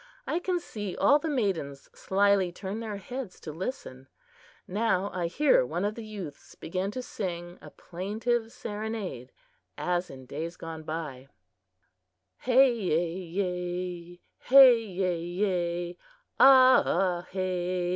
[0.25, 4.07] I can see all the maidens slyly turn their heads to listen.
[4.67, 9.31] Now I hear one of the youths begin to sing a plaintive serenade
[9.77, 11.27] as in days gone by:
[12.39, 14.21] "Hay ay ay!
[14.49, 15.97] Hay ay ay!
[16.39, 17.89] a ahay ay!"